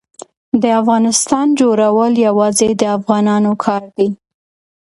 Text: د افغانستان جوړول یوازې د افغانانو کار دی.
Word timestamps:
د 0.61 0.63
افغانستان 0.81 1.47
جوړول 1.61 2.13
یوازې 2.27 2.69
د 2.81 2.83
افغانانو 2.97 3.51
کار 3.65 3.83
دی. 3.97 4.09